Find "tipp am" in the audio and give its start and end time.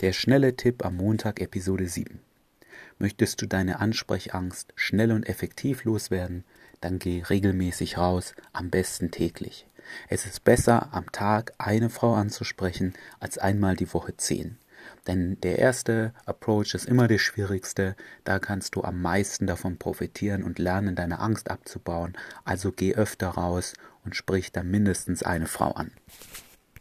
0.54-0.94